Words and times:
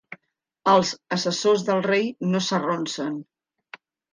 Els 0.71 0.93
assessors 1.17 1.67
del 1.69 1.83
rei 1.89 2.09
no 2.33 2.43
s'arronsen. 2.47 3.25